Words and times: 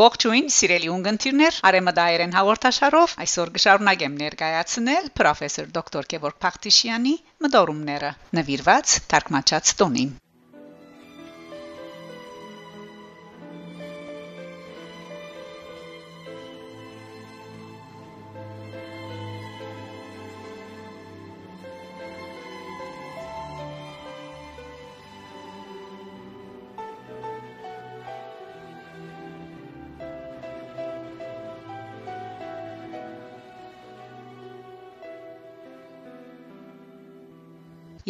Ողջույն, 0.00 0.46
սիրելի 0.56 0.86
ունգընտիրներ, 0.88 1.56
Արեմադայերեն 1.68 2.30
հաղորդաշարով 2.36 3.16
այսօր 3.24 3.50
կշարունակեմ 3.56 4.14
ներկայացնել 4.22 5.10
պրոֆեսոր 5.20 5.68
դոկտոր 5.76 6.08
Գևորգ 6.14 6.38
Փախտիշյանի 6.44 7.12
մտորումները 7.46 8.12
նվիրված 8.40 8.94
թարգմանչած 9.12 9.74
տոնին։ 9.82 10.14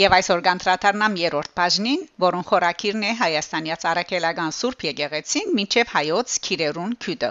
Եվ 0.00 0.14
այսօր 0.16 0.38
կանտրատարնամ 0.44 1.16
երրորդ 1.20 1.50
բաժնին, 1.58 2.04
որոնց 2.24 2.46
խորակիրն 2.50 3.02
է 3.08 3.10
Հայաստանի 3.18 3.74
Արաքելական 3.90 4.54
Սուրբ 4.58 4.84
Եկեղեցին 4.88 5.50
մինչև 5.58 5.92
հայոց 5.96 6.36
Քիրերուն 6.46 6.94
քյուդը։ 7.04 7.30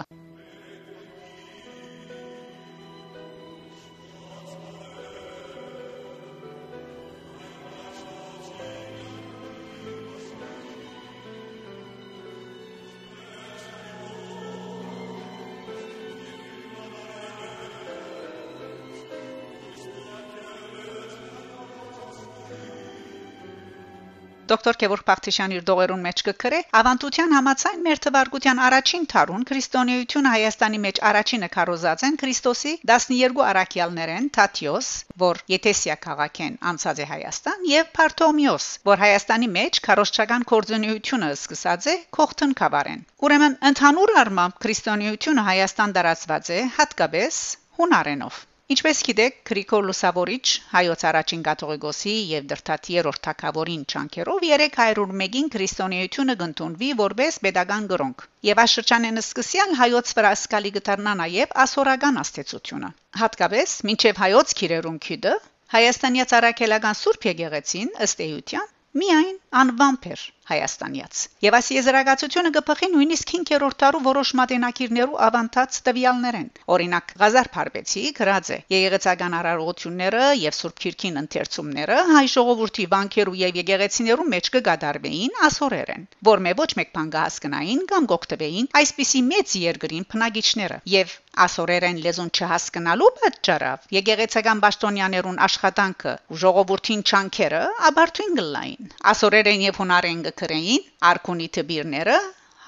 Դոկտոր 24.52 24.76
Գևորգ 24.82 25.04
Փախտիշյանի 25.08 25.56
իր 25.56 25.62
դողերուն 25.68 26.02
մեջ 26.04 26.22
կգրե 26.26 26.58
ավանդության 26.78 27.30
համացայն 27.36 27.78
մեր 27.86 28.00
թվարկության 28.06 28.58
առաջին 28.66 29.06
թարուն 29.12 29.46
քրիստոնեությունը 29.50 30.32
Հայաստանի 30.32 30.80
մեջ 30.82 31.00
առաջինը 31.10 31.48
քարոզած 31.54 32.04
են 32.08 32.18
Քրիստոսի 32.22 32.74
12 32.92 33.40
արաքյալներեն 33.46 34.28
Թաթիոս, 34.36 34.90
որ 35.24 35.42
Եթեսիա 35.54 35.96
քաղաքեն 36.04 36.60
անցած 36.72 37.00
է 37.00 37.08
Հայաստան, 37.14 37.66
եւ 37.72 37.90
Փարթոմիոս, 37.96 38.68
որ 38.92 39.02
Հայաստանի 39.06 39.50
մեջ 39.56 39.82
քարոզչական 39.88 40.46
կորձունիությունը 40.52 41.32
սկսած 41.40 41.90
է 41.96 41.98
Քոխթն 42.20 42.56
կավարեն։ 42.60 43.04
Ուրեմն 43.24 43.58
ընդհանուր 43.72 44.16
առմամբ 44.26 44.62
քրիստոնեությունը 44.66 45.48
Հայաստան 45.48 45.98
դարածված 45.98 46.56
է 46.60 46.62
հատկապես 46.76 47.44
հունարենով։ 47.80 48.46
Ինչպես 48.70 48.98
գիտեք, 49.06 49.38
Գրիգոր 49.48 49.86
Լուսավորիչ 49.88 50.44
հայոց 50.72 51.00
առաջին 51.08 51.40
կաթողիկոսի 51.48 52.12
եւ 52.32 52.44
դրթաթ 52.52 52.90
երրորդ 52.94 53.20
թակավորին 53.26 53.82
ճանկերով 53.92 54.44
301-ին 54.46 55.48
քրիստոնեությունը 55.54 56.36
գտնվի 56.42 56.90
որպես 57.02 57.38
pedagogan 57.46 57.88
գրոնք։ 57.92 58.26
Եվ 58.48 58.62
աշրջանեն 58.64 59.22
սկսյալ 59.24 59.74
հայոց 59.82 60.12
վրա 60.18 60.32
սկալի 60.38 60.72
գտարնա 60.78 61.14
նաեւ 61.22 61.56
ասորական 61.66 62.22
աստեցությունը։ 62.22 62.92
Հատկապես 63.22 63.74
մինչև 63.90 64.22
հայոց 64.26 64.54
քիրերուն 64.62 65.02
քիդը 65.08 65.34
Հայաստանի 65.72 66.24
ցարակելական 66.30 66.96
Սուրբ 67.02 67.26
Եկեղեցին 67.32 67.92
ըստ 68.06 68.24
էության 68.28 68.72
միայն 69.02 69.36
անվամբեր 69.58 70.24
Հայաստանյաց։ 70.50 71.18
Եվ 71.46 71.56
այս 71.58 71.68
եզրակացությունը 71.72 72.50
կփխի 72.56 72.88
նույնիսկ 72.92 73.32
5-րդ 73.32 73.76
տարու 73.82 74.00
որոշ 74.06 74.32
մատենակիրներու 74.40 75.20
ավանդած 75.26 75.78
տվյալներեն։ 75.86 76.48
Օրինակ 76.76 77.14
Ղազար 77.22 77.50
Փարբեցի 77.56 78.02
գրած 78.18 78.50
է. 78.56 78.58
Եղեղեցական 78.74 79.36
արարողությունները 79.38 80.24
եւ 80.42 80.58
Սուրբ 80.58 80.82
Քիրքին 80.82 81.22
ընթերցումները 81.22 81.98
հայ 82.10 82.24
ժողովրդի 82.34 82.86
վանքերու 82.96 83.38
եւ 83.42 83.60
եկեղեցիներու 83.62 84.28
մեջ 84.34 84.52
կգադարվեին 84.56 85.40
ասորերեն, 85.46 86.06
որ 86.32 86.46
մե 86.48 86.54
ոչ 86.62 86.70
մեկ 86.82 86.94
բան 86.98 87.12
կհասկնային 87.16 87.84
կամ 87.92 88.10
գոկտվեին 88.12 88.70
այսպիսի 88.82 89.22
մեծ 89.30 89.56
երկրին 89.62 90.08
բնագիչները 90.12 90.82
եւ 90.92 91.18
ասորերեն 91.42 91.98
լեզուն 92.04 92.30
չհասկանալու 92.36 93.06
պատճառով 93.20 93.84
եկեղեցական 93.96 94.58
պաշտոնյաներուն 94.64 95.38
աշխատանքը 95.46 96.12
ժողովրդին 96.42 97.04
չանքերը 97.08 97.62
աբարթուն 97.88 98.36
գլային 98.40 98.90
ասորերեն 99.12 99.64
եւ 99.64 99.80
հունարեն 99.80 100.20
գրեին 100.42 100.86
արքունի 101.10 101.48
տբիրները 101.58 102.16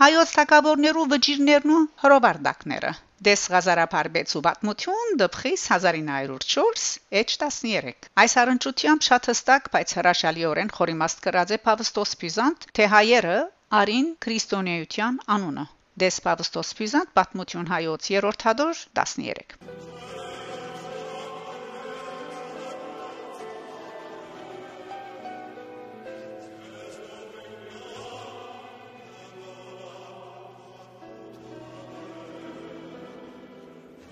հայոց 0.02 0.36
թակավորներու 0.36 1.08
վճիրներն 1.14 1.74
ու 1.74 1.82
հրովարտակները 2.04 2.92
դես 3.28 3.42
գազարապարբեցու 3.52 4.42
պատմություն 4.46 5.14
դպխիս 5.20 5.66
1904 5.76 6.82
H13 7.20 8.10
այս 8.24 8.34
առընչությամբ 8.42 9.06
շատ 9.08 9.30
հստակ 9.32 9.70
բայց 9.76 9.94
հրաշալիորեն 10.00 10.74
խորիմաստ 10.78 11.24
կրած 11.28 11.54
է 11.56 11.60
Պավստոս 11.68 12.16
Պյուզանտ 12.24 12.68
թե 12.80 12.90
հայերը 12.96 13.38
արին 13.80 14.10
քրիստոնեության 14.26 15.22
անունը 15.38 15.66
դես 16.04 16.20
Պավստոս 16.26 16.76
Պյուզանտ 16.80 17.16
պատմություն 17.20 17.72
հայոց 17.76 18.12
3-րդ 18.12 18.46
հադոր 18.50 18.84
13 19.02 20.23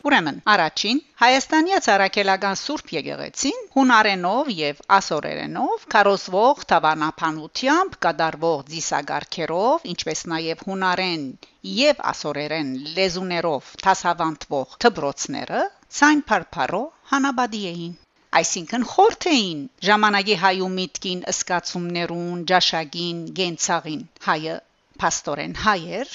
Ուրեմն, 0.09 0.39
առաջին 0.53 1.01
Հայաստանի 1.23 1.77
ցարակելական 1.87 2.57
Սուրբ 2.61 2.89
Եկեղեցին 2.95 3.61
հունարենով 3.75 4.49
եւ 4.55 4.81
ասորերենով 4.97 5.85
կարոսվող 5.95 6.65
թավանապանությամբ 6.73 7.95
կդարվող 8.07 8.65
դիսագարքերով, 8.73 9.87
ինչպես 9.93 10.25
նաեւ 10.35 10.65
հունարեն 10.71 11.25
եւ 11.77 12.03
ասորերեն 12.13 12.75
լեզուներով 12.99 13.71
տասավանդվող 13.87 14.77
թբրոցները 14.87 15.63
ցայն 16.01 16.27
փարփարո 16.33 16.83
հանաբադի 17.15 17.63
էին 17.73 17.95
այսինքն 18.43 18.85
խորթ 18.91 19.31
էին 19.37 19.65
ժամանակի 19.87 20.37
հայու 20.43 20.69
միտքին 20.77 21.25
ըսկացումներուն, 21.33 22.45
ջաշագին, 22.53 23.19
գենցաղին 23.39 24.07
հայը 24.29 24.61
փաստորեն 25.03 25.59
հայեր 25.67 26.15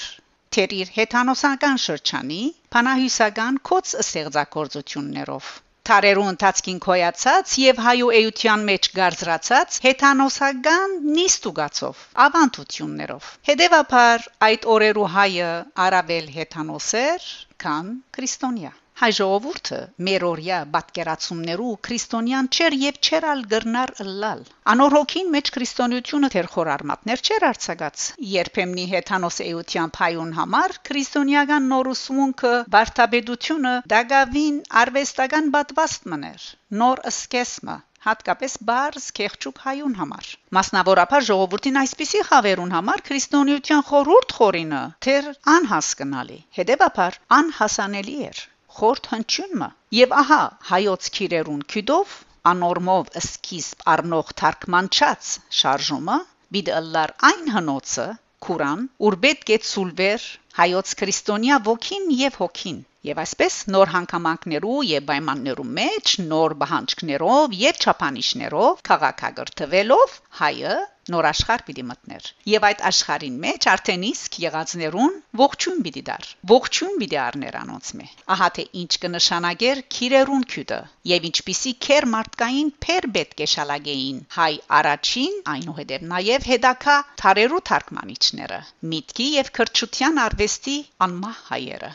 թեր 0.58 0.72
իր 0.74 0.88
հեթանոսական 0.90 1.76
շրջանի 1.78 2.38
փանահյուսական 2.74 3.58
կոց 3.68 3.90
ստեղծագործություններով 4.02 5.50
Թարերու 5.88 6.24
ընթացքին 6.30 6.80
կոյացած 6.86 7.52
եւ 7.64 7.82
հայու 7.84 8.08
էության 8.20 8.64
մեջ 8.70 8.88
գարձրացած 8.96 9.78
հեթանոսական 9.84 10.96
նիստուգացով 11.18 12.02
ավանդություններով 12.26 13.30
հետեւաբար 13.50 14.26
այդ 14.48 14.68
օրերու 14.74 15.08
հայը 15.14 15.54
արաբել 15.86 16.28
հեթանոսեր 16.40 17.30
քան 17.66 17.94
քրիստոնյա 18.18 18.74
հայ 18.98 19.08
ժողովուրդը 19.16 19.76
մերորյա 20.06 20.56
պատկերացումներու 20.74 21.74
քրիստոնյան 21.86 22.46
չեր 22.54 22.76
եւ 22.78 22.96
չերալ 23.08 23.42
գրնար 23.52 23.92
լալ 24.22 24.40
անոր 24.72 24.96
հոգին 24.96 25.30
մեջ 25.34 25.50
քրիստոնեությունը 25.56 26.30
թեր 26.34 26.48
խորարմատներ 26.54 27.22
չեր 27.28 27.46
արցակած 27.48 28.06
երբեմնի 28.30 28.86
հեթանոս 28.94 29.38
էության 29.44 29.94
փայուն 29.98 30.32
համար 30.40 30.74
քրիստոնեական 30.90 31.70
նորուսմունքը 31.74 32.52
վարդապետությունը 32.74 33.76
դագավին 33.94 34.58
արվեստական 34.82 35.52
պատվաստ 35.58 36.10
մներ 36.14 36.50
նոր 36.82 37.06
սկեսմը 37.14 37.78
հատկապես 38.08 38.60
բարձ 38.72 39.08
քեղճուկ 39.22 39.64
հայուն 39.68 39.96
համար 40.02 40.34
մասնավորապես 40.58 41.30
ժողովրդին 41.30 41.82
այսպիսի 41.86 42.26
խավերուն 42.34 42.76
համար 42.80 43.06
քրիստոնեության 43.12 43.88
խորուրդ 43.94 44.38
խորինը 44.42 44.84
թեր 45.06 45.32
անհասկանալի 45.56 46.44
հետեւաբար 46.60 47.24
անհասանելի 47.40 48.22
էր 48.34 48.46
խորթ 48.78 49.10
հնչյունը 49.12 49.68
եւ 49.98 50.16
ահա 50.22 50.40
հայոց 50.70 51.10
քիրերուն 51.18 51.62
քյուդով 51.72 52.16
անորմով 52.52 53.08
սկիզբ 53.20 53.86
առնող 53.92 54.32
թարգմանչած 54.40 55.30
շարժումը 55.60 56.18
բիդըլլար 56.56 57.14
այն 57.30 57.48
հնոցը 57.56 58.06
Կուրան 58.46 58.84
ուր 59.08 59.16
պետք 59.24 59.50
է 59.54 59.58
ցուլվեր 59.68 60.26
հայոց 60.60 60.92
քրիստոնյա 61.00 61.56
ոգին 61.70 62.06
եւ 62.20 62.38
հոգին 62.42 62.78
Եվ 63.08 63.22
այսպես 63.24 63.56
նոր 63.74 63.94
հանգամանքներու 63.94 64.78
եւ 64.90 65.08
պայմաններու 65.12 65.68
մեջ 65.80 66.14
նոր 66.28 66.54
բանջկներով 66.62 67.58
եւ 67.62 67.82
չափանիշներով 67.84 68.86
քաղաքագրթվելով 68.90 70.16
հայը 70.42 70.78
նոր 71.12 71.26
աշխարհ 71.28 71.62
պիտի 71.66 71.82
մտներ 71.88 72.26
եւ 72.52 72.64
այդ 72.68 72.82
աշխարհին 72.88 73.36
մեջ 73.44 73.66
արդեն 73.72 74.02
իսկ 74.08 74.34
եղածներուն 74.42 75.14
ողջուն 75.40 75.78
պիտի 75.86 76.02
դար 76.08 76.28
ողջուն 76.52 76.98
պիտի 77.02 77.18
առներ 77.22 77.56
անոնց 77.62 77.92
մե 78.00 78.08
ահա 78.34 78.48
թե 78.58 78.66
ինչ 78.82 78.90
կնշանակեր 79.04 79.82
քիրերուն 79.96 80.44
քյուտը 80.54 80.80
եւ 81.12 81.28
ինչպիսի 81.30 81.74
քեր 81.88 82.08
մարդկային 82.16 82.70
փեր 82.86 83.10
պետք 83.16 83.42
է 83.46 83.48
շալագեին 83.54 84.20
հայ 84.36 84.52
առաջին 84.80 85.40
այնուհետև 85.54 86.06
նաեւ 86.12 86.48
հետակա 86.52 86.98
թարերու 87.24 87.64
թարգմանիչները 87.72 88.62
միտքի 88.92 89.32
եւ 89.38 89.52
քրչության 89.60 90.22
արվեստի 90.28 90.78
անմահ 91.08 91.44
հայերը 91.52 91.92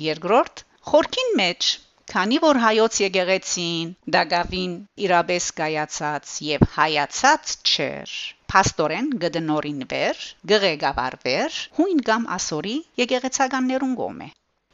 Երկրորդ 0.00 0.62
խորքին 0.90 1.34
մեջ 1.38 1.66
Քանի 2.12 2.38
որ 2.42 2.58
հայոց 2.62 2.96
եկեղեցին 3.00 3.90
դագավին 4.14 4.72
իրաբես 5.06 5.44
կայացած 5.58 6.32
եւ 6.46 6.64
հայացած 6.76 7.52
չէր 7.72 8.14
Պաստորեն 8.52 9.10
գդնորինվեր 9.24 10.24
գղեկավարվեր 10.52 11.58
հույն 11.78 12.02
կամ 12.08 12.26
ասորի 12.36 12.74
եկեղեցականներուն 13.02 13.94
գոմե 14.00 14.28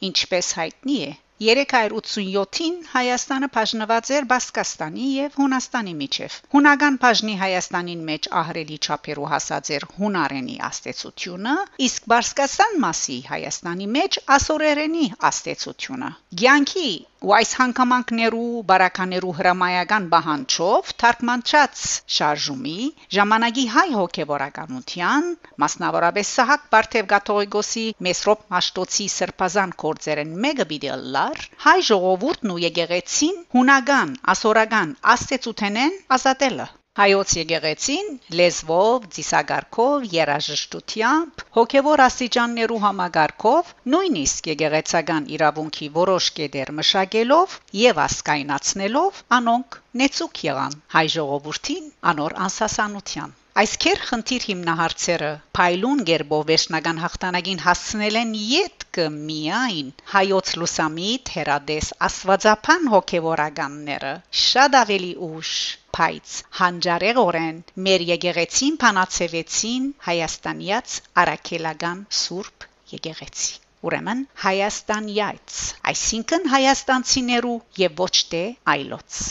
ինչպես 0.09 0.53
հայտնի 0.61 0.97
է 1.05 1.11
387-ին 1.39 2.79
Հայաստանը 2.93 3.47
բաժնված 3.55 4.09
էր 4.15 4.25
Բասկաստանի 4.31 5.05
եւ 5.11 5.37
Հունաստանի 5.39 5.93
միջև։ 5.99 6.35
Հունական 6.55 6.97
բաժնի 7.03 7.35
Հայաստանին 7.43 8.01
մեջ 8.09 8.27
ահրելի 8.41 8.79
չափերու 8.83 9.29
հասած 9.33 9.71
էր 9.77 9.85
հունարենի 9.99 10.57
աստեցությունը, 10.69 11.53
իսկ 11.87 12.09
Բասկաստան 12.13 12.75
մասի 12.85 13.19
Հայաստանի 13.29 13.87
մեջ 13.99 14.19
ասորերենի 14.39 15.05
աստեցությունը։ 15.31 16.11
Գյանքի 16.43 16.89
ու 17.19 17.31
այս 17.35 17.49
հանգամանքներու 17.59 18.59
բարականերու 18.67 19.31
հրամայական 19.39 20.05
բահանջով 20.11 20.91
թարգմանած 21.03 21.81
շարժումի 22.17 22.75
ժամանակի 23.15 23.65
հայ 23.73 23.87
հոգեվորականության 23.95 25.27
մասնավորապես 25.63 26.31
Սահակ 26.39 26.69
Բարթև 26.75 27.09
Գաթողիկոսի 27.13 27.85
Մեսրոպ 28.07 28.45
Մաշտոցի 28.55 29.09
սրբազան 29.15 29.75
կորձերեն 29.83 30.31
մեկը 30.47 30.67
բիդի 30.71 30.93
լար 31.29 31.41
հայ 31.63 31.79
ժողովուրդն 31.87 32.51
ու 32.51 32.61
եկեղեցին 32.61 33.35
հունական 33.55 34.13
ասորական 34.33 34.93
աստեցութենեն 35.13 35.97
ազատելը 36.15 36.65
Հայոց 36.99 37.33
եկեղեցին 37.37 38.07
լեզվով, 38.39 39.05
ծիսագարքով, 39.17 40.07
երաժշտությամբ, 40.15 41.43
հոգևոր 41.57 42.03
աստիճաններու 42.05 42.79
համագարքով, 42.85 43.69
նույնիսկ 43.95 44.49
եկեղեցական 44.53 45.29
իրավունքի 45.37 45.91
որոշ 45.99 46.31
կետեր 46.39 46.71
մշակելով 46.81 47.57
եւ 47.83 48.01
ասկայնացնելով, 48.09 49.21
անոնք 49.39 49.81
նեցուկ 50.03 50.43
եղան 50.49 50.79
հայ 50.97 51.05
ժողովրդին 51.19 51.93
անոր 52.13 52.37
անսասանության 52.47 53.38
Այս 53.59 53.71
քեր 53.83 53.99
խնդիր 54.07 54.43
հիմնահարցերը 54.47 55.29
փայլուն 55.57 56.01
գերբով 56.09 56.43
վերջնական 56.49 56.99
հաղթանակին 57.03 57.57
հասցնել 57.63 58.17
են 58.19 58.29
յետքը 58.41 59.07
միայն 59.15 59.89
հայոց 60.11 60.51
լուսամիտ 60.61 61.31
հերադես 61.37 61.89
աստվածապան 62.07 62.87
հոգևորականները 62.93 64.13
շատ 64.43 64.77
ավելի 64.81 65.09
ուշ 65.27 65.51
փայծ 65.97 66.37
հանջարեղորեն 66.61 67.59
մեր 67.89 68.05
եկեղեցին 68.11 68.79
փանացևեցին 68.85 69.91
հայաստանյաց 70.07 70.95
արաքելական 71.25 72.05
սուրբ 72.21 72.69
եկեղեցի 72.95 73.51
Ուրեմն 73.89 74.23
Հայաստանյաց, 74.45 75.59
այսինքն 75.93 76.49
հայաստանցիներու 76.55 77.59
եւ 77.83 78.01
ոչ 78.07 78.15
թե 78.31 78.43
այլոց 78.77 79.21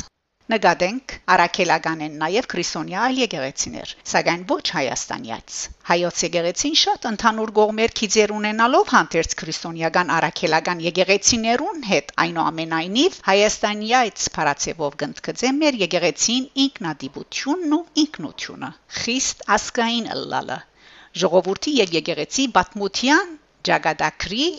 Նկատենք 0.53 1.13
Արաքելական 1.33 2.03
են 2.05 2.15
նաև 2.21 2.47
քրիստոնյա 2.51 3.01
այլ 3.07 3.19
եկեղեցիներ, 3.21 3.91
սակայն 4.13 4.45
ոչ 4.53 4.63
հայաստանյաց։ 4.77 5.57
Հայոց 5.89 6.23
եկեղեցին 6.25 6.79
շատ 6.83 7.09
ընդհանուր 7.11 7.53
գողմեր 7.59 7.93
քիծեր 8.01 8.33
ունենալով 8.37 8.93
հանդերձ 8.95 9.35
քրիստոնյական 9.43 10.13
արաքելական 10.21 10.81
եկեղեցիներուն 10.87 11.85
հետ 11.91 12.15
այնուամենայնիվ 12.25 13.21
հայաստանյաց 13.29 14.25
փարացեվով 14.39 14.99
գտնկծե 15.05 15.53
մեր 15.59 15.79
եկեղեցին 15.85 16.49
ինքնադիպությունն 16.65 17.77
ու 17.79 17.83
ինքնությունը։ 18.07 18.73
Խիստ 19.03 19.47
ասկային 19.59 20.11
ըլլալը 20.17 20.61
ժողովրդի 21.25 21.79
եւ 21.83 21.97
եկեղեցի 22.01 22.51
բատմության 22.57 23.39
ճակատագրի 23.69 24.51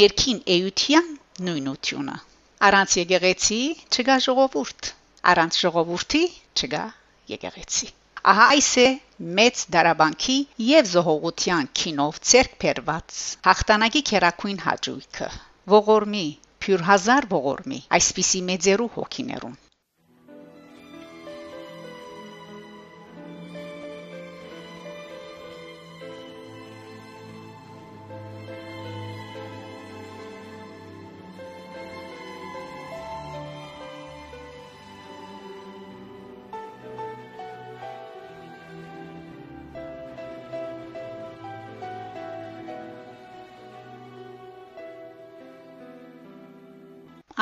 ներքին 0.00 0.42
էյության 0.56 1.14
նույնությունը 1.50 2.18
առանց 2.64 3.00
եկեղեցի 3.04 3.62
չկա 3.92 4.22
ժողովուրդ 4.24 4.94
առանց 5.32 5.58
ժողովրդի 5.64 6.22
չկա 6.60 6.84
եկեղեցի 7.34 7.88
ահա 8.32 8.44
այս 8.54 8.70
է 8.82 8.86
մեծ 9.38 9.62
դարաբանքի 9.74 10.36
եւ 10.66 10.86
զողողության 10.92 11.66
քինով 11.80 12.20
ցերկ 12.30 12.54
փերված 12.64 13.18
հաղթանակի 13.48 14.02
քերակույն 14.10 14.62
հաջույքը 14.68 15.28
ողորմի 15.74 16.24
փյուր 16.64 16.86
հազար 16.88 17.28
ողորմի 17.34 17.80
այսպիսի 17.98 18.40
մեծերու 18.52 18.90
հոգիներուն 18.96 19.58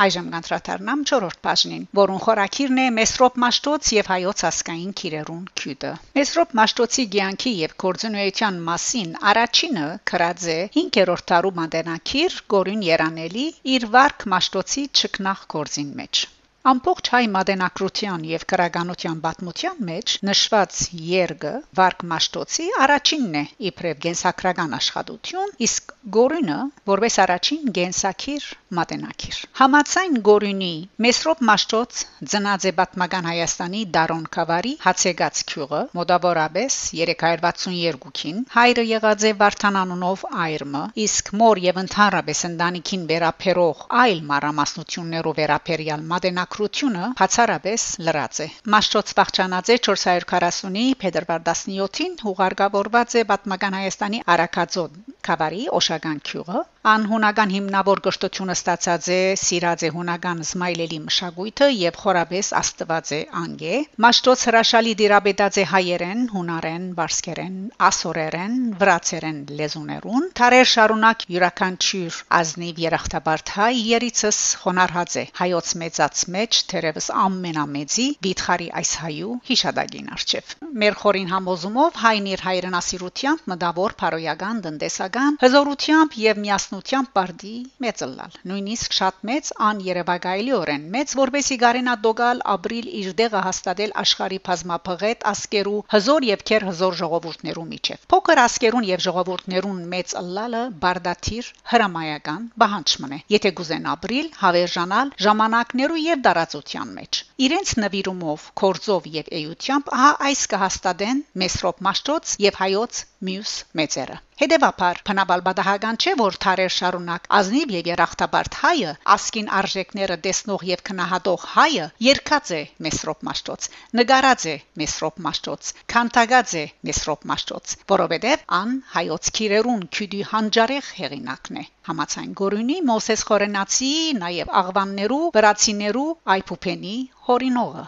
Այժմ 0.02 0.28
կանտրատարնամ 0.32 1.00
4-րդ 1.08 1.40
բաժնին, 1.46 1.82
որուն 1.98 2.20
խորակիրն 2.26 2.78
է 2.84 2.86
Մեսրոպ 2.98 3.34
Մաշտոց 3.42 3.90
եւ 3.96 4.12
հայոց 4.12 4.44
ասկային 4.48 4.94
քիրերուն 5.00 5.42
քյուտը։ 5.62 5.92
Մեսրոպ 6.20 6.54
Մաշտոցի 6.60 7.04
ցանկի 7.32 7.52
եւ 7.58 7.74
կորձունեության 7.82 8.56
մասին 8.66 9.12
առաջինը 9.32 9.86
քրած 10.12 10.46
է 10.54 10.58
5-րդ 10.74 11.26
տարու 11.32 11.54
մանդենակիր 11.62 12.38
Գորին 12.54 12.84
Երանելի 12.88 13.48
իր 13.76 13.90
վարք 13.96 14.28
Մաշտոցի 14.36 14.86
ճկնախ 15.02 15.44
կորձին 15.56 15.92
մեջ։ 16.02 16.28
Ամբողջ 16.62 17.08
հայ 17.10 17.20
մատենակրության 17.34 18.26
եւ 18.30 18.42
քրագանության 18.50 19.16
պատմության 19.22 19.78
մեջ 19.86 20.12
նշված 20.28 20.76
երգը 21.06 21.50
Վարկ 21.78 22.04
Մաշտոցի 22.12 22.66
առաջինն 22.84 23.38
է 23.40 23.42
իբրև 23.70 23.98
գենսակրական 24.04 24.76
աշխատություն, 24.78 25.50
իսկ 25.66 25.94
Գորինը 26.16 26.58
որպես 26.90 27.16
առաջին 27.22 27.72
գենսակիր 27.78 28.46
մատենակիր։ 28.78 29.40
Համացայն 29.58 30.20
Գորինի 30.28 30.70
Մեսրոպ 31.06 31.42
Մաշտոց 31.50 32.00
ծնած 32.32 32.68
է 32.70 32.72
պատմական 32.78 33.28
Հայաստանի 33.30 33.82
Դարոն 33.98 34.24
Խավարի 34.36 34.72
Հացեգած 34.86 35.42
քյուղը 35.50 35.82
մոտավորապես 35.98 36.78
362-ին 37.02 38.40
հայրը 38.54 38.86
եղած 38.92 39.26
է 39.26 39.34
Վարդանանունով 39.42 40.24
այրմը, 40.46 40.84
իսկ 41.06 41.34
մոր 41.42 41.62
եւ 41.66 41.82
ընդհանրապես 41.84 42.44
ընտանիքին 42.52 43.06
վերապերող 43.12 43.84
այլ 44.06 44.24
մարամասնություններով 44.32 45.38
վերապերյալ 45.42 46.08
մատենակ 46.14 46.51
մաքրությունը 46.52 47.04
բացառապես 47.18 47.82
լրաց 48.06 48.38
է։ 48.44 48.46
Մաշտոց 48.72 49.12
Վախճանաձե 49.18 49.76
440-ի 49.86 50.82
փետրվար 51.04 51.40
17-ին 51.46 52.18
հուղարկավորված 52.24 53.16
է 53.16 53.22
Պատմական 53.30 53.76
Հայաստանի 53.78 54.20
Արաքածոտ 54.34 54.98
Խավարի 55.28 55.64
Օշագան 55.80 56.20
քյուղը 56.28 56.64
անհունական 56.82 57.50
հիմնավոր 57.54 58.00
գշտությունը 58.02 58.54
ստացած 58.58 59.08
է 59.14 59.18
Սիրաձե 59.38 59.88
հունական 59.94 60.40
Զմայլելի 60.48 60.96
մշակույթը 61.04 61.66
եւ 61.70 61.98
խորաբես 62.02 62.48
Աստվածե 62.58 63.20
անգե 63.40 63.76
Մաշտոց 64.02 64.42
հրաշալի 64.48 64.94
դիրաբետած 65.00 65.58
է 65.62 65.64
հայերեն, 65.72 66.24
հունարեն, 66.32 66.88
բարսկերեն, 66.98 67.60
ասորերեն, 67.86 68.56
վրացերեն 68.82 69.38
լեզուներուն 69.60 70.26
թարեր 70.42 70.66
շարունակ 70.72 71.22
յուրաքանչյուր 71.36 72.18
ազնիվ 72.42 72.82
երախտաբարդ 72.86 73.54
հայ 73.62 73.70
երիցս 73.92 74.42
խոնարհած 74.64 75.16
է 75.22 75.24
հայոց 75.38 75.72
մեծած 75.84 76.24
մեջ 76.34 76.60
թերևս 76.74 77.08
ամենամեծի 77.22 78.08
վիթխարի 78.26 78.68
այս 78.82 78.92
հայու 79.04 79.38
հիշադակին 79.52 80.12
արչև 80.18 80.52
մեր 80.82 80.98
խորին 81.04 81.32
համոզումով 81.36 82.02
հայն 82.02 82.28
իր 82.32 82.44
հայրենասիրությամբ 82.48 83.48
մտավոր 83.54 83.96
փարոյական 84.02 84.62
տնտեսական 84.66 85.40
հզորությամբ 85.46 86.20
եւ 86.26 86.44
միասնությամբ 86.72 87.08
բարդի 87.16 87.54
մեծլալ 87.84 88.36
նույնիսկ 88.48 88.94
շատ 88.98 89.16
մեծ 89.28 89.48
ան 89.64 89.80
երևակայելիորեն 89.86 90.84
մեծ 90.94 91.10
որբեսի 91.20 91.56
գարենա 91.62 91.96
դոգալ 92.06 92.38
ապրիլ 92.52 92.86
իր 93.00 93.10
դեղը 93.18 93.42
հաստատել 93.46 93.92
աշխարի 94.02 94.38
բազմափղետ 94.48 95.26
ասկերու 95.32 95.82
հզոր 95.94 96.26
եւ 96.28 96.44
քեր 96.50 96.66
հզոր 96.70 96.96
ժողովուրդներու 97.02 97.66
միջև 97.72 98.06
փոքր 98.14 98.42
ասկերուն 98.46 98.88
եւ 98.92 99.04
ժողովուրդներուն 99.08 99.82
մեծ 99.92 100.16
ըլլալը 100.22 100.62
բարդաթիր 100.86 101.52
հրամայական 101.74 102.48
բանջմն 102.64 103.16
է 103.18 103.20
եթե 103.36 103.54
գուզեն 103.60 103.90
ապրիլ 103.92 104.32
հավերժանալ 104.40 105.14
ժամանակներու 105.28 106.02
եւ 106.08 106.24
դարածության 106.28 106.96
մեջ 107.02 107.22
իրենց 107.46 107.70
նվիրումով 107.82 108.42
կորձով 108.62 109.06
եւ 109.18 109.30
էյությամբ 109.38 109.88
ահա 109.98 110.10
այս 110.28 110.42
կհաստատեն 110.52 111.22
Մեսրոպ 111.42 111.80
Մաշտոց 111.86 112.34
եւ 112.44 112.58
հայոց 112.62 113.00
մյուս 113.28 113.54
մեծերը 113.80 114.18
Հետևաբար 114.42 115.00
բնաբալ 115.08 115.42
բադահական 115.46 115.98
չէ 116.02 116.12
որ 116.20 116.36
թարեր 116.44 116.72
շարունակ 116.76 117.26
ազնիվ 117.38 117.72
եւ 117.74 117.90
երախտաբարդ 117.90 118.56
հայը 118.62 118.94
ասկին 119.14 119.50
արժեքները 119.58 120.16
տեսնող 120.26 120.64
եւ 120.70 120.82
քնահատող 120.88 121.44
հայը 121.52 121.86
երկած 122.06 122.52
է 122.58 122.60
Մեսրոպ 122.86 123.22
Մաշտոց 123.28 123.68
նկարած 124.00 124.46
է 124.52 124.56
Մեսրոպ 124.82 125.22
Մաշտոց 125.26 125.72
քանտագած 125.94 126.56
է 126.62 126.64
Մեսրոպ 126.90 127.28
Մաշտոց 127.32 127.76
որովհետեւ 127.94 128.46
ան 128.62 128.74
հայոց 128.96 129.32
քիրերուն 129.38 129.86
քյուդի 129.98 130.22
հանջարեղ 130.32 130.90
հեղինակն 131.02 131.62
է 131.62 131.66
համացայն 131.88 132.34
գորունի 132.42 132.76
Մոսես 132.90 133.24
Խորենացի 133.30 133.90
նաեւ 134.20 134.52
աղվաններու 134.62 135.22
վրացիներու 135.38 136.06
այփուփենի 136.36 136.94
հորինողը 137.28 137.84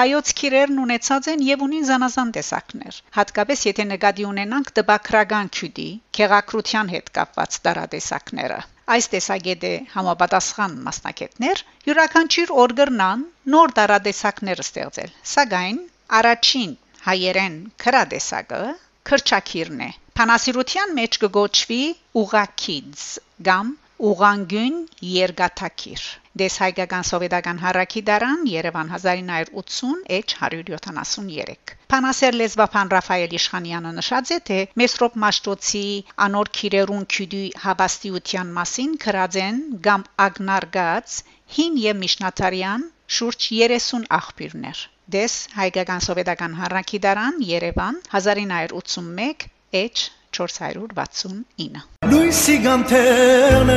Հայոց 0.00 0.30
քիրերն 0.40 0.78
ունեցած 0.80 1.26
են 1.30 1.40
եւ 1.44 1.62
ունին 1.64 1.82
զանազան 1.86 2.28
տեսակներ։ 2.34 2.98
Հատկապես 3.16 3.64
եթե 3.66 3.84
նկատի 3.88 4.24
ունենանք 4.28 4.70
տբակրական 4.78 5.50
քյուդի, 5.56 5.84
քեղակրության 6.18 6.92
հետ 6.92 7.10
կապված 7.18 7.58
տարատեսակները։ 7.66 8.56
Այս 8.94 9.08
տեսակետը 9.14 9.72
համապատասխան 9.96 10.78
մասնակետներ 10.86 11.62
յուրաքանչյուր 11.90 12.54
օրգրնան 12.64 13.26
նոր 13.56 13.76
տարատեսակներ 13.80 14.64
ստեղծել։ 14.64 15.12
Սակայն 15.34 15.82
առաջին 16.20 16.74
հայերեն 17.10 17.60
քրադեսակը 17.84 18.62
քրչակիրն 19.10 19.84
է։ 19.90 19.90
Փանասիրության 20.20 20.96
մեջ 21.02 21.20
կգոչվի 21.26 21.82
ուղակիձ 22.24 23.06
կամ 23.50 23.76
ուղանգուն 24.14 24.82
երգաթակիր 25.20 26.10
դես 26.38 26.56
հայկական 26.62 27.06
սովետական 27.08 27.58
հարակի 27.60 28.00
դարան 28.06 28.42
Երևան 28.50 28.90
1980 28.94 30.04
H 30.16 30.36
173 30.38 31.74
Փանասեր 31.90 32.36
լեզվապան 32.40 32.92
Ռաֆայել 32.94 33.34
Իշխանյանը 33.38 33.92
նշած 33.96 34.30
է 34.36 34.38
թե 34.50 34.58
Մեսրոպ 34.82 35.16
Մաշտոցի 35.24 35.82
անոր 36.26 36.52
քիրերուն 36.60 37.04
քյուդի 37.14 37.42
հավաստիության 37.64 38.54
մասին 38.60 38.94
քրածեն 39.04 39.60
կամ 39.88 40.06
ագնարգած 40.26 41.18
հին 41.58 41.82
եւ 41.82 42.00
միշնատարյան 42.04 42.86
շուրջ 43.18 43.48
30 43.58 44.06
աղբյուրներ 44.20 44.84
դես 45.10 45.34
հայկական 45.58 46.04
սովետական 46.06 46.52
հարակի 46.60 46.98
դարան 47.06 47.42
Երևան 47.50 47.96
1981 48.14 49.48
H 49.80 50.06
469 50.38 51.82
Լույսի 52.12 52.56
գանթերն 52.68 53.74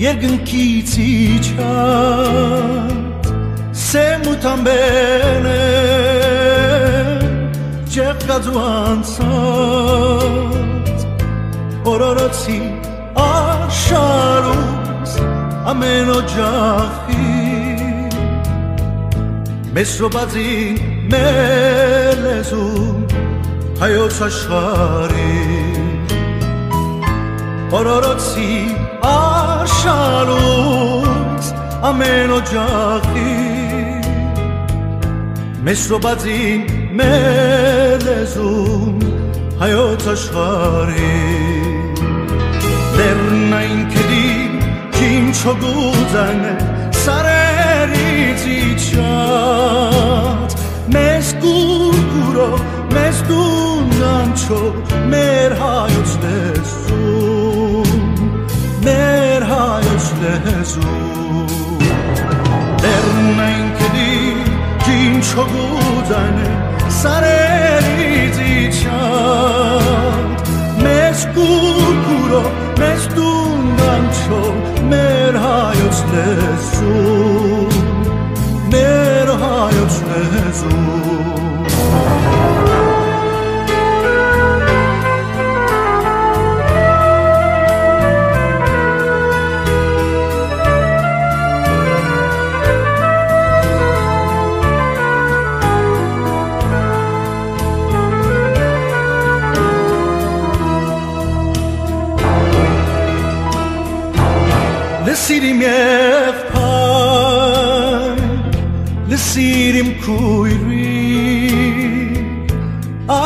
երկնքից 0.00 0.92
իջած 1.04 1.58
սեմուտամբեն 3.80 5.48
ջեղկածու 7.92 8.62
անցած 8.62 10.08
օրորոցի 11.92 12.56
աշխարուս 13.26 15.12
ամեն 15.74 16.08
օջախի 16.16 17.28
մեզ 19.76 19.88
սոբածի 20.00 20.48
մեր 21.12 22.16
լեզում 22.24 23.00
հայոց 23.84 24.16
աշխարի 24.30 25.36
օրորոցի 27.80 28.48
աշխարուս 29.80 31.46
ամեն 31.88 32.32
օջախի 32.36 33.36
մեզ 35.64 35.84
սոբածին 35.88 36.66
մեր 36.98 38.04
լեզում 38.04 38.98
հայոց 39.62 40.04
աշխարի 40.12 41.14
լեռնային 42.98 43.80
քդի 43.94 44.28
քին 44.98 45.32
չոգուզանը 45.38 46.52
սարերից 47.04 48.44
իջած 48.58 50.58
մեզ 50.98 51.32
կուրկուրով 51.46 52.68
մեզ 52.98 53.24
դունանչո 53.32 54.60
մեր 55.14 55.58
հայոց 55.64 56.14
լեզուն 56.26 56.69
հայոց 60.10 60.22
լեզուն 60.44 61.50
լեռնային 62.82 63.68
կդի 63.78 64.14
ջին 64.82 65.14
չոգուդանը 65.22 66.48
սարերից 66.98 68.40
իջան 68.56 70.26
մեզ 70.82 71.24
կուրկուրո 71.38 72.44
մեզ 72.82 73.08
դունանչո 73.14 74.42
մեր 74.90 75.42
հայոց 75.46 76.04
լեզուն 76.14 77.74
մեր 78.74 79.28
հայոց 79.44 80.00
լեզուն 80.10 81.29
Լսիրիմ 81.29 81.29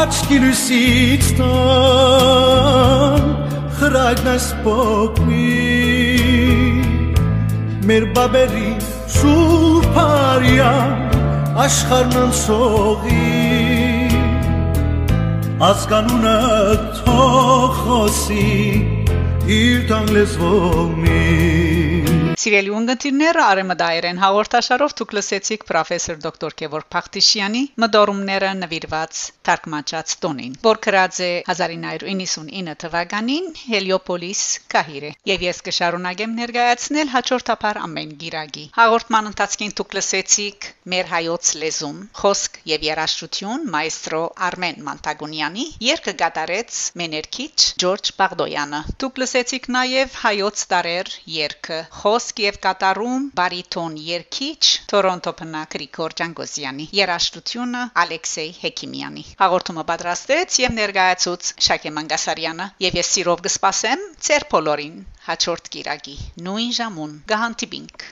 Աչքի 0.04 0.36
լույսից 0.42 1.28
տան 1.38 3.22
Խրագնաս 3.78 4.48
պոկնի 4.64 5.46
Մեր 7.88 8.04
բաբերի 8.18 8.72
շուրպարյան 9.14 10.92
Աշխարհն 11.64 12.20
անցողի 12.26 13.30
Ասկանունը 15.70 16.36
թող 17.00 17.80
խոսի 17.80 18.48
իր 19.60 19.78
տան 19.88 20.06
լեզվով 20.18 20.88
մի 21.00 21.63
Սիրելի 22.44 22.72
ունգընտիրները 22.76 23.40
արեմդայերեն 23.40 24.18
հաղորդաշարով 24.20 24.92
դուք 24.98 25.12
լսեցիք 25.16 25.62
պրոֆեսոր 25.68 26.16
դոկտոր 26.24 26.54
Գևորգ 26.60 26.88
Փախտիշյանի 26.94 27.60
մդորումները 27.84 28.50
նվիրված 28.58 29.20
թարգմանած 29.48 30.12
տոնին, 30.24 30.58
որ 30.66 30.80
գրած 30.86 31.20
է 31.24 31.28
1999 31.54 32.74
թվականին 32.84 33.48
Հելիոպոլիս 33.60 34.42
Կահիրե։ 34.74 35.12
Եվ 35.30 35.44
ես 35.46 35.62
կշարունակեմ 35.68 36.34
ներկայացնել 36.40 37.12
հաջորդաբար 37.14 37.80
ամեն 37.86 38.12
գիրագի։ 38.24 38.66
Հաղորդման 38.76 39.30
ընթացքին 39.32 39.74
դուք 39.80 39.96
լսեցիք 40.00 40.68
մեր 40.92 41.10
հայոց 41.14 41.54
լեզուն, 41.64 41.98
խոսք 42.20 42.60
եւ 42.74 42.86
երաժշտություն 42.90 43.66
մայստրո 43.72 44.22
Արմեն 44.50 44.84
Մանտագունյանի 44.90 45.66
երկը 45.88 46.16
գատարեց 46.20 46.84
մեներքիչ 47.00 47.56
Ջորջ 47.84 48.12
Բաղդոյանը։ 48.20 48.84
Դուք 49.00 49.24
լսեցիք 49.24 49.72
նաեւ 49.78 50.20
հայոց 50.26 50.68
տարեր 50.74 51.14
երկը 51.38 51.80
խոսք 52.04 52.33
եւ 52.42 52.56
կատարում 52.66 53.26
բարիտոն 53.40 53.96
երկիչ 54.06 54.62
Տորոնտո 54.92 55.32
բնակ 55.40 55.70
Գրիգոր 55.74 56.16
Ջանգոսյանի 56.20 56.86
երաժշտությունը 56.98 57.82
Ալեքսեյ 58.04 58.50
Հեքիմյանի 58.64 59.24
հաղորդումը 59.42 59.84
պատրաստեց 59.92 60.58
եւ 60.64 60.76
ներկայացուց 60.80 61.52
Շակե 61.68 61.94
Մանգասարյանը 61.98 62.68
եւ 62.86 62.98
ես 63.00 63.12
սիրով 63.16 63.44
կսպասեմ 63.48 64.04
ծեր 64.28 64.48
բոլորին 64.56 64.98
հաջորդ 65.30 65.72
կիրակի 65.76 66.18
նույն 66.48 66.74
ժամուն 66.80 67.16
գահանտիբինք 67.34 68.08